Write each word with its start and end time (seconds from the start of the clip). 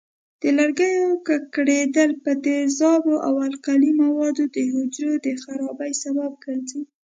د 0.41 0.43
لرګیو 0.57 1.09
ککړېدل 1.27 2.11
په 2.23 2.31
تیزابونو 2.45 3.17
او 3.27 3.33
القلي 3.47 3.91
موادو 4.03 4.43
د 4.55 4.57
حجرو 4.73 5.13
د 5.25 5.27
خرابۍ 5.43 5.91
سبب 6.03 6.31
ګرځي. 6.45 6.81